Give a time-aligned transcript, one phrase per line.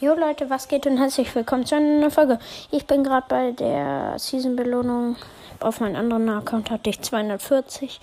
[0.00, 2.40] Jo Leute, was geht und herzlich willkommen zu einer neuen Folge.
[2.72, 5.14] Ich bin gerade bei der Season-Belohnung.
[5.60, 8.00] Auf meinem anderen Account hatte ich 240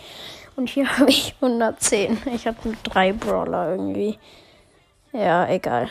[0.55, 2.17] und hier habe ich 110.
[2.33, 4.17] Ich habe nur drei Brawler irgendwie.
[5.11, 5.89] Ja, egal.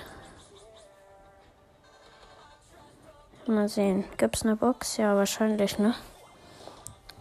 [3.47, 4.05] Mal sehen.
[4.17, 4.97] Gibt es eine Box?
[4.97, 5.95] Ja, wahrscheinlich, ne?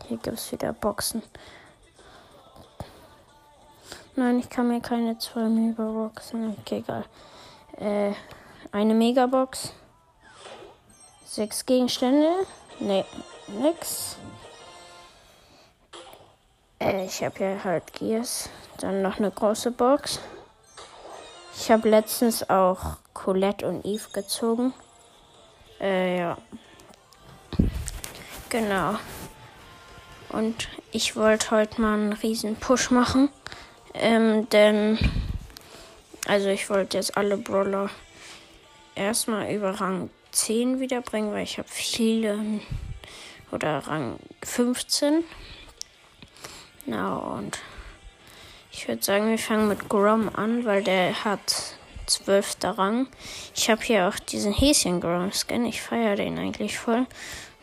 [0.08, 1.22] Hier gibt es wieder Boxen.
[4.16, 6.56] Nein, ich kann mir keine zwei Megaboxen.
[6.62, 7.04] Okay, egal.
[7.78, 8.14] Äh,
[8.72, 9.74] eine Megabox.
[11.26, 12.46] Sechs Gegenstände.
[12.80, 13.06] Nee,
[13.48, 14.18] nix.
[16.80, 18.50] Äh, ich habe hier halt Gears.
[18.78, 20.20] Dann noch eine große Box.
[21.56, 24.74] Ich habe letztens auch Colette und Eve gezogen.
[25.80, 26.38] Äh, ja.
[28.50, 28.96] Genau.
[30.30, 33.30] Und ich wollte heute mal einen riesen Push machen.
[33.94, 34.98] Ähm, denn,
[36.28, 37.90] also ich wollte jetzt alle Brawler
[39.00, 42.38] erstmal über Rang 10 wiederbringen, weil ich habe viele,
[43.52, 45.24] oder Rang 15.
[46.86, 47.60] Na, und
[48.72, 51.76] ich würde sagen, wir fangen mit Grom an, weil der hat
[52.06, 52.58] 12.
[52.64, 53.08] Rang.
[53.56, 55.66] Ich habe hier auch diesen Häschen Grom Skin.
[55.66, 57.06] Ich feiere den eigentlich voll.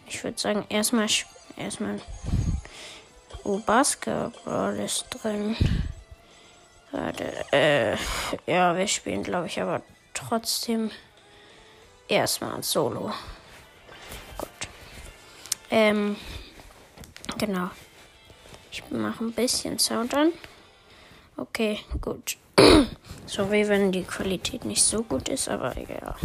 [0.09, 1.09] Ich würde sagen, erstmal,
[1.56, 2.00] erstmal,
[3.45, 5.56] oh, Basketball ist drin.
[6.93, 7.97] Warte, äh,
[8.47, 9.83] ja, wir spielen, glaube ich, aber
[10.15, 10.91] trotzdem
[12.09, 13.12] erstmal ein Solo.
[14.39, 14.49] Gut.
[15.71, 16.17] Ähm,
[17.39, 17.71] genau.
[18.71, 20.33] Ich mache ein bisschen Sound an.
[21.37, 22.37] Okay, gut.
[23.27, 26.17] Sorry, wenn die Qualität nicht so gut ist, aber ja.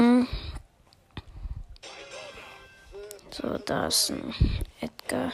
[0.00, 0.26] Mm.
[3.30, 4.34] So, da ist ein
[4.80, 5.32] Edgar.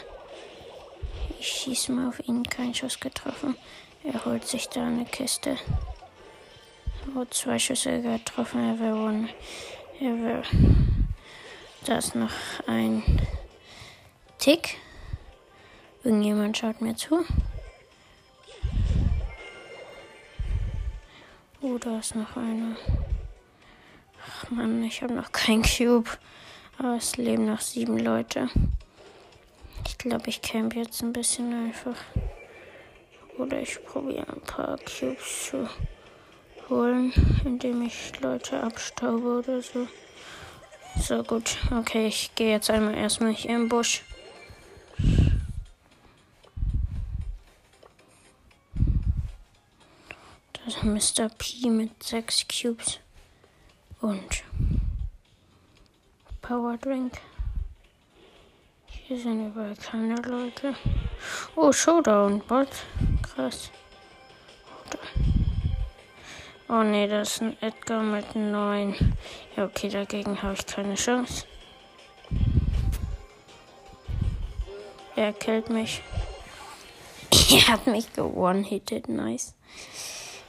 [1.39, 3.57] Ich schieße mal auf ihn, kein Schuss getroffen.
[4.05, 5.57] Er holt sich da eine Kiste.
[7.15, 8.61] Oh, zwei Schüsse getroffen.
[8.61, 9.29] Er will one.
[10.01, 10.43] Er will.
[11.85, 12.33] Da ist noch
[12.67, 13.03] ein
[14.39, 14.79] Tick.
[16.03, 17.25] Irgendjemand schaut mir zu.
[21.61, 22.77] Oh, da ist noch einer.
[24.27, 26.11] Ach man, ich habe noch kein Cube.
[26.79, 28.49] Aber es leben noch sieben Leute.
[29.87, 31.97] Ich glaube, ich camp jetzt ein bisschen einfach.
[33.39, 35.69] Oder ich probiere ein paar Cubes zu
[36.69, 37.13] holen,
[37.45, 39.87] indem ich Leute abstaube oder so.
[40.99, 41.59] So gut.
[41.71, 44.03] Okay, ich gehe jetzt einmal erstmal hier im Busch.
[50.65, 50.83] Das ist
[51.19, 51.29] Mr.
[51.29, 52.99] P mit sechs Cubes.
[54.01, 54.43] Und
[56.43, 57.13] Power Drink.
[58.87, 60.75] Hier sind überall keine Leute.
[61.55, 62.41] Oh, Showdown.
[62.49, 62.69] Bot
[63.23, 63.71] krass.
[66.69, 69.17] Oh ne, das ist ein Edgar mit 9.
[69.57, 71.45] Ja, okay, dagegen habe ich keine Chance.
[75.15, 76.03] Er killt mich.
[77.51, 79.09] er hat mich gewonnen-hitted.
[79.09, 79.55] Nice.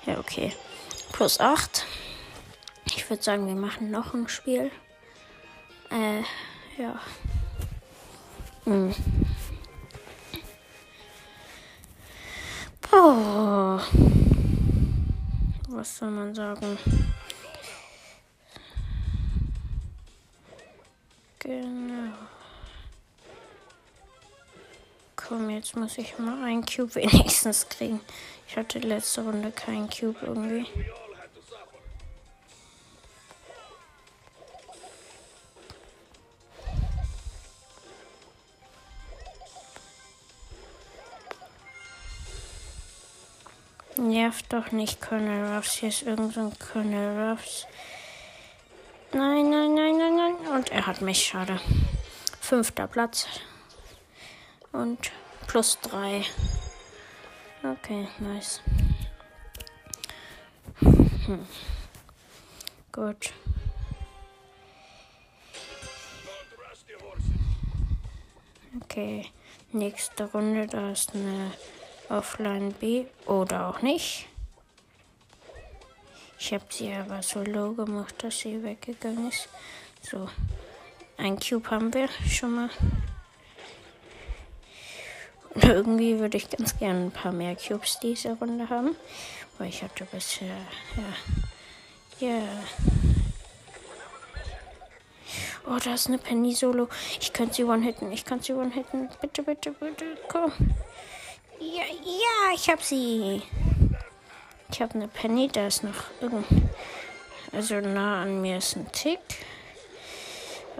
[0.07, 0.53] Ja, okay.
[1.13, 1.85] Plus 8.
[2.95, 4.71] Ich würde sagen, wir machen noch ein Spiel.
[5.91, 6.21] Äh,
[6.81, 6.99] ja.
[8.65, 8.93] Hm.
[12.91, 14.26] Oh.
[15.69, 16.77] Was soll man sagen?
[21.39, 22.13] Genau.
[25.15, 27.99] Komm, jetzt muss ich mal einen Cube wenigstens kriegen.
[28.47, 30.65] Ich hatte letzte Runde keinen Cube irgendwie.
[44.17, 45.73] Nervt doch nicht, Colonel Ruffs.
[45.73, 47.67] Hier ist irgend so Colonel Ruffs.
[49.13, 50.35] Nein, nein, nein, nein, nein.
[50.55, 51.59] Und er hat mich, schade.
[52.41, 53.27] Fünfter Platz.
[54.71, 55.11] Und
[55.45, 56.25] plus drei.
[57.61, 58.59] Okay, nice.
[60.79, 61.47] Hm.
[62.91, 63.33] Gut.
[68.81, 69.27] Okay,
[69.71, 71.51] nächste Runde, da ist eine
[72.09, 74.27] Offline B oder auch nicht.
[76.39, 79.49] Ich habe sie aber so low gemacht, dass sie weggegangen ist.
[80.01, 80.29] So,
[81.17, 82.69] ein Cube haben wir schon mal.
[85.55, 88.95] Und irgendwie würde ich ganz gerne ein paar mehr Cubes diese Runde haben.
[89.57, 90.55] Weil ich hatte bisher,
[92.19, 92.43] ja, ja.
[95.65, 96.87] Oh, da ist eine Penny Solo.
[97.19, 98.11] Ich könnte sie one-hitten.
[98.11, 99.09] Ich kann sie one-hitten.
[99.19, 100.05] Bitte, bitte, bitte.
[100.29, 100.53] Komm.
[101.59, 103.41] Ja, ja, ich hab sie.
[104.71, 106.45] Ich habe eine Penny, da ist noch irgend.
[107.51, 109.19] Also nah an mir ist ein Tick.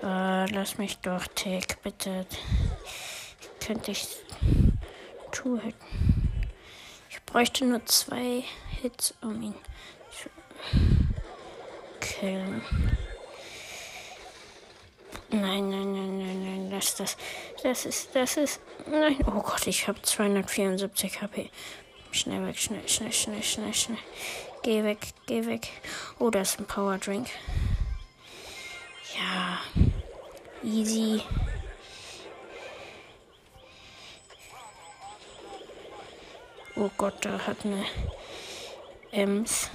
[0.04, 2.26] Äh, lass mich doch, Tick, bitte.
[3.66, 4.08] Könnte ich
[5.32, 6.44] two hitten.
[7.10, 8.44] Ich bräuchte nur zwei
[8.82, 9.56] Hits, um ihn
[10.12, 10.30] zu
[12.00, 12.62] killen.
[15.30, 17.18] Nein, nein, nein, nein, nein, das, das,
[17.64, 21.50] das ist, das ist, nein, oh Gott, ich habe 274 HP.
[22.12, 23.98] Schnell weg, schnell, schnell, schnell, schnell, schnell.
[24.64, 25.70] Geh weg, geh weg.
[26.20, 27.28] Oh, da ist ein Power Drink.
[29.16, 29.60] Ja,
[30.64, 31.22] easy.
[36.76, 37.84] Oh Gott, da hat eine
[39.12, 39.70] Ems.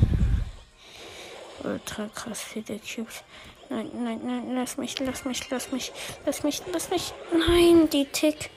[1.64, 3.24] Ultra krass viele Cubes.
[3.72, 5.92] Nein, nein, nein, lass mich, lass mich, lass mich,
[6.26, 7.14] lass mich, lass mich.
[7.32, 8.50] Nein, die Tick.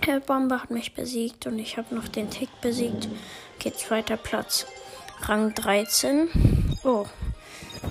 [0.00, 3.08] Herr Bombe hat mich besiegt und ich habe noch den Tick besiegt.
[3.56, 4.66] Okay, zweiter Platz.
[5.20, 6.30] Rang 13.
[6.82, 7.04] Oh.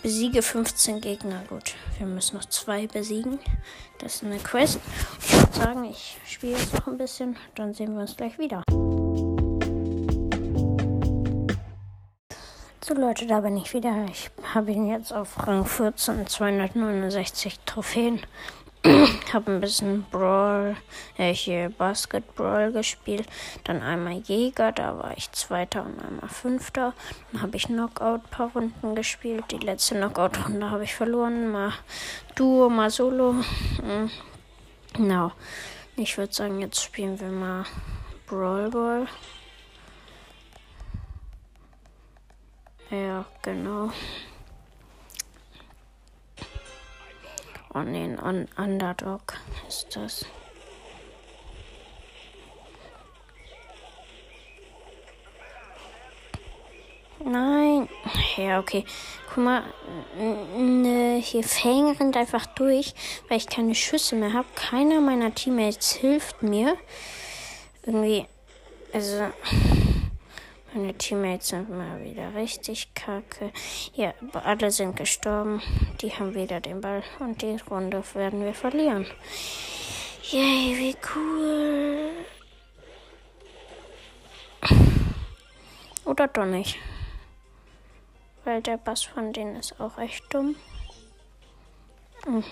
[0.01, 1.43] Besiege 15 Gegner.
[1.47, 3.37] Gut, wir müssen noch zwei besiegen.
[3.99, 4.79] Das ist eine Quest.
[5.23, 7.37] Ich würde sagen, ich spiele jetzt noch ein bisschen.
[7.53, 8.63] Dann sehen wir uns gleich wieder.
[12.93, 14.05] So Leute, da bin ich wieder.
[14.11, 18.19] Ich habe ihn jetzt auf Rang 14, 269 Trophäen.
[19.33, 20.75] habe ein bisschen Brawl,
[21.17, 23.27] äh, hier Basketball gespielt.
[23.63, 26.93] Dann einmal Jäger, da war ich Zweiter und einmal Fünfter.
[27.31, 29.45] Dann habe ich Knockout paar Runden gespielt.
[29.51, 31.49] Die letzte Knockout-Runde habe ich verloren.
[31.49, 31.71] Mal
[32.35, 33.35] Duo, mal Solo.
[33.81, 34.11] Hm.
[34.95, 35.31] Genau.
[35.95, 37.63] Ich würde sagen, jetzt spielen wir mal
[38.27, 39.07] Brawl Ball.
[42.91, 43.89] Ja, genau.
[47.73, 49.37] Oh ne, ein Underdog
[49.69, 50.25] ist das.
[57.23, 57.87] Nein.
[58.35, 58.83] Ja, okay.
[59.29, 59.63] Guck mal,
[60.57, 62.93] ne, hier Fang rennt einfach durch,
[63.29, 64.47] weil ich keine Schüsse mehr habe.
[64.55, 66.75] Keiner meiner Teammates hilft mir.
[67.85, 68.25] Irgendwie,
[68.91, 69.31] also.
[70.73, 73.51] Meine Teammates sind mal wieder richtig kacke.
[73.93, 75.61] Ja, alle sind gestorben.
[75.99, 77.03] Die haben wieder den Ball.
[77.19, 79.05] Und die Runde werden wir verlieren.
[80.31, 82.11] Yay, wie cool.
[86.05, 86.77] Oder doch nicht.
[88.45, 90.55] Weil der Bass von denen ist auch echt dumm.
[92.23, 92.45] Hm.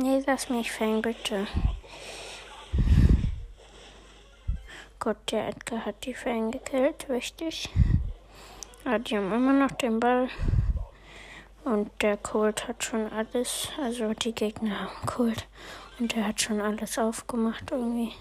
[0.00, 1.48] Nee, lass mich fangen, bitte.
[5.00, 7.68] Gott, der Edgar hat die Fan gekillt, wichtig.
[8.84, 10.28] Aber die haben immer noch den Ball.
[11.64, 15.48] Und der Colt hat schon alles, also die Gegner haben Colt.
[15.98, 18.12] Und der hat schon alles aufgemacht irgendwie.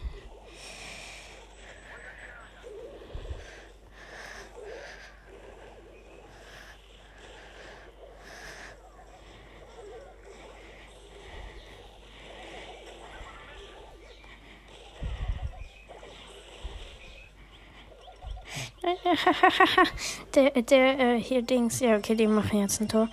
[20.36, 23.10] der, der, äh, hier Dings, ja, okay, die machen jetzt ein Tor.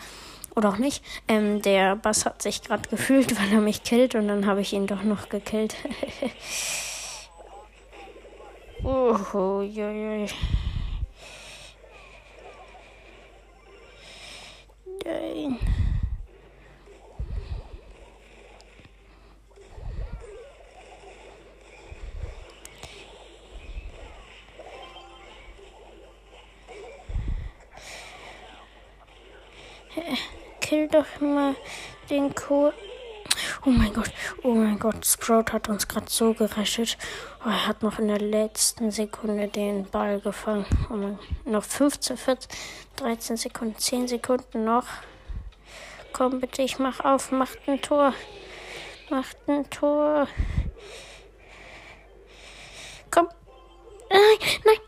[0.56, 1.04] Oder auch nicht.
[1.26, 4.72] Ähm, der Bass hat sich gerade gefühlt, weil er mich killt und dann habe ich
[4.72, 5.74] ihn doch noch gekillt.
[8.84, 10.28] oh, joi,
[15.04, 15.58] Nein.
[30.60, 31.54] Kill doch mal
[32.10, 32.74] den Code.
[33.66, 34.10] Oh mein Gott,
[34.42, 36.98] oh mein Gott, Sprout hat uns gerade so gerettet.
[37.44, 40.66] Oh, er hat noch in der letzten Sekunde den Ball gefangen.
[40.90, 42.50] Oh mein, noch 15, 14,
[42.96, 44.86] 13 Sekunden, 10 Sekunden noch.
[46.12, 48.14] Komm bitte, ich mach auf, macht ein Tor.
[49.10, 50.28] Macht ein Tor.
[53.10, 53.28] Komm.
[54.10, 54.83] Nein, nein.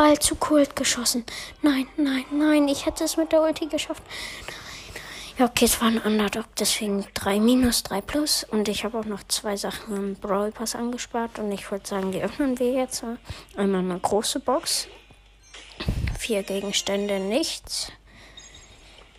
[0.00, 1.26] Ball zu Kult geschossen.
[1.60, 2.68] Nein, nein, nein.
[2.68, 4.02] Ich hätte es mit der Ulti geschafft.
[4.46, 5.02] Nein.
[5.36, 8.44] Ja, okay, es war ein Underdog, deswegen 3 minus, 3 plus.
[8.44, 11.38] Und ich habe auch noch zwei Sachen im Brawl Pass angespart.
[11.38, 13.04] Und ich würde sagen, die öffnen wir jetzt.
[13.56, 14.88] Einmal eine große Box.
[16.18, 17.92] Vier Gegenstände, nichts.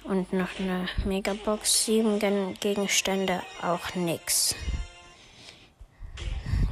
[0.03, 1.85] Und noch eine Megabox.
[1.85, 2.17] Sieben
[2.59, 4.55] Gegenstände, auch nichts.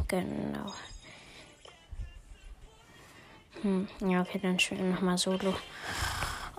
[0.08, 0.74] Genau.
[3.62, 5.54] Hm, ja, okay, dann spielen wir nochmal Solo.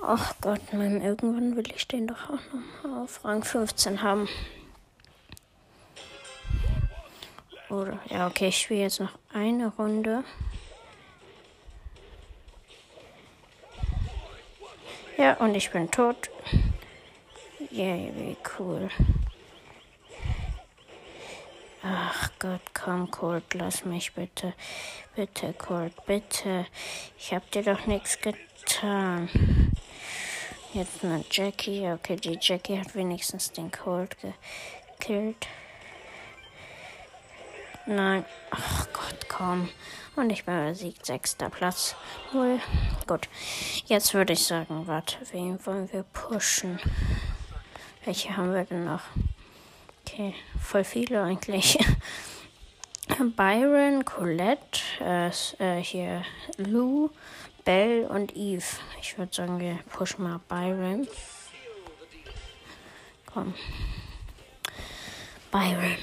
[0.03, 4.29] Ach Gott, man, irgendwann will ich den doch auch noch auf Rang 15 haben.
[7.71, 10.25] Oder, ja, okay, ich spiele jetzt noch eine Runde.
[15.17, 16.31] Ja, und ich bin tot.
[17.71, 18.91] Yay, wie cool.
[21.83, 24.53] Ach Gott, komm, Colt, lass mich bitte.
[25.17, 26.67] Bitte, Colt, bitte.
[27.19, 29.31] Ich hab dir doch nichts getan.
[30.75, 31.91] Jetzt eine Jackie.
[31.91, 35.49] Okay, die Jackie hat wenigstens den Colt gekillt.
[37.87, 38.27] Nein.
[38.51, 39.71] Ach Gott, komm.
[40.17, 41.07] Und ich bin besiegt.
[41.07, 41.97] Sechster Platz.
[42.33, 42.61] Null.
[43.07, 43.29] Gut.
[43.87, 46.79] Jetzt würde ich sagen, warte, wen wollen wir pushen?
[48.05, 49.03] Welche haben wir denn noch?
[50.13, 51.79] Okay, voll viele eigentlich.
[53.37, 56.25] Byron, Colette, äh, äh, hier
[56.57, 57.11] Lou,
[57.65, 58.65] Belle und Eve.
[59.01, 61.07] Ich würde sagen, wir pushen mal Byron.
[63.27, 63.55] Komm.
[65.53, 65.97] Byron.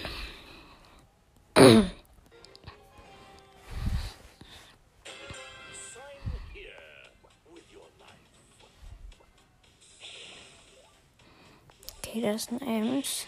[11.97, 13.27] Okay, das ist ein Ems.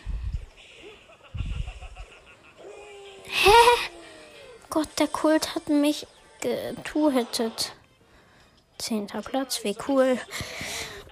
[3.43, 3.89] Hä?
[4.69, 6.07] Gott, der Kult hat mich
[6.41, 7.73] getuhittet.
[8.77, 10.19] Zehnter Platz, wie cool.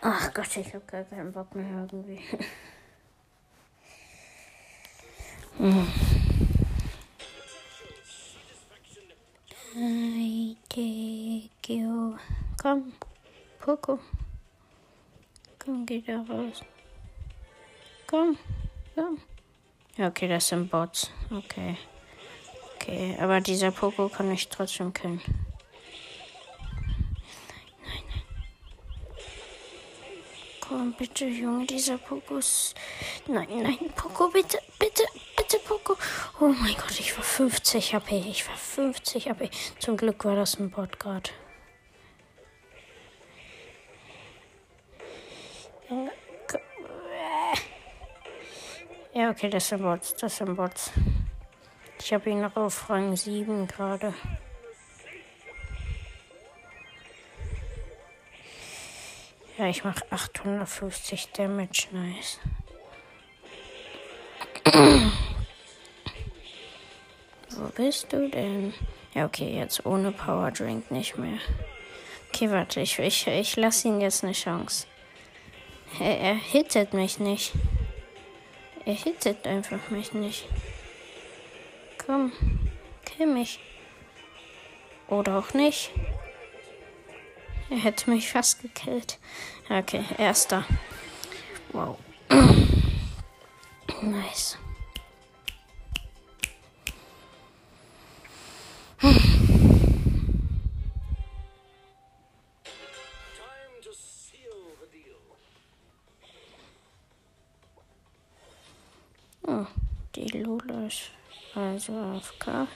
[0.02, 2.22] Ach Gott, ich hab gar keinen Bock mehr irgendwie.
[5.58, 5.88] hm.
[12.62, 12.92] Komm,
[13.60, 14.00] Poco.
[15.60, 16.62] Komm, geh da raus.
[18.06, 18.38] Komm,
[18.96, 19.22] komm.
[19.96, 21.10] Ja, okay, das sind Bots.
[21.32, 21.78] Okay.
[22.88, 25.22] Okay, aber dieser Poco kann ich trotzdem kennen.
[27.84, 28.22] Nein, nein.
[30.62, 32.00] Komm, bitte, Junge, dieser
[32.38, 32.76] ist...
[33.28, 35.04] Nein, nein, Poco, bitte, bitte,
[35.36, 35.98] bitte, Poco.
[36.40, 38.20] Oh mein Gott, ich war 50 HP.
[38.20, 39.50] Ich war 50 HP.
[39.80, 41.30] Zum Glück war das ein Bot gerade.
[49.14, 50.16] Ja, okay, das sind Bots.
[50.16, 50.94] Das sind Bots.
[52.08, 54.14] Ich habe ihn noch auf Rang 7 gerade.
[59.58, 61.88] Ja, ich mache 850 Damage.
[61.92, 62.40] Nice.
[67.50, 68.74] Wo bist du denn?
[69.14, 71.40] Ja, okay, jetzt ohne Power Drink nicht mehr.
[72.30, 74.88] Okay, warte, ich, ich, ich lasse ihn jetzt eine Chance.
[76.00, 77.52] Er, er hittet mich nicht.
[78.86, 80.48] Er hittet einfach mich nicht.
[82.08, 82.32] Komm,
[83.04, 83.60] kill mich.
[85.10, 85.92] Oder auch nicht.
[87.70, 89.20] Er hätte mich fast gekillt.
[89.70, 90.64] Okay, erster.
[91.74, 91.98] Wow.
[94.02, 94.58] nice.
[109.46, 109.66] Oh,
[110.16, 111.12] die Lola ist
[111.58, 112.68] also AFK.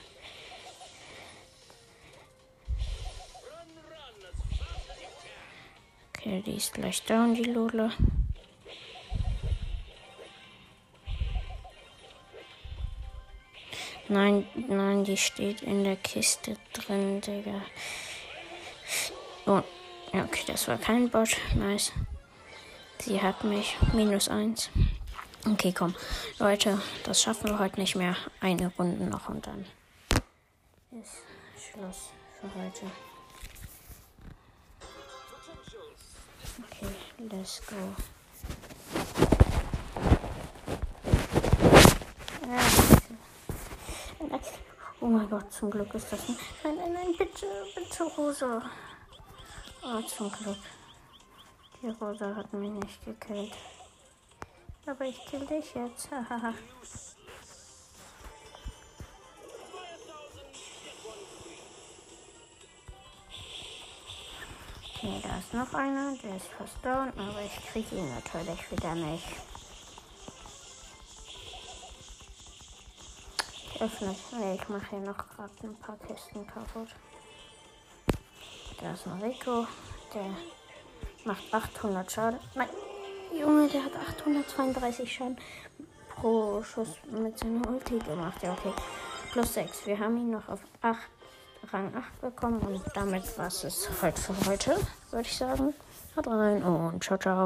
[6.08, 7.90] Okay, die ist gleich down, die Lola.
[14.08, 17.62] Nein, nein, die steht in der Kiste drin, Digga.
[19.46, 19.62] Oh,
[20.12, 21.36] ja, okay, das war kein Bot.
[21.54, 21.92] Nice.
[22.98, 23.76] Sie hat mich.
[23.92, 24.70] Minus eins.
[25.44, 25.94] Okay, komm.
[26.38, 28.16] Leute, das schaffen wir heute nicht mehr.
[28.40, 29.66] Eine Runde noch und dann
[30.92, 31.16] ist
[31.58, 32.86] Schluss für heute.
[36.70, 36.86] Okay,
[37.30, 37.74] let's go.
[45.00, 46.40] Oh mein Gott, zum Glück ist das nicht.
[46.62, 48.62] Nein, nein, nein, bitte, bitte, Rosa.
[49.84, 50.58] Oh, zum Glück.
[51.82, 53.52] Die Rosa hat mich nicht gekillt.
[54.84, 56.08] Aber ich kill dich jetzt.
[65.02, 66.16] okay, da ist noch einer.
[66.16, 69.26] Der ist fast down, aber ich kriege ihn natürlich wieder nicht.
[73.74, 74.16] Ich öffne.
[74.38, 76.88] Nee, ich mache hier noch gerade ein paar Kisten kaputt.
[78.80, 79.66] Da ist ein Rico.
[80.12, 80.34] Der
[81.24, 82.40] macht 800 Schaden.
[82.54, 82.68] Nein.
[83.38, 85.36] Junge, der hat 832 Schaden
[86.08, 88.42] pro Schuss mit seiner Ulti gemacht.
[88.42, 88.72] Ja, okay.
[89.32, 89.86] Plus 6.
[89.86, 90.98] Wir haben ihn noch auf 8,
[91.72, 94.76] Rang 8 bekommen und damit war es heute für heute,
[95.10, 95.74] würde ich sagen.
[96.16, 97.40] Haut rein und ciao, ciao.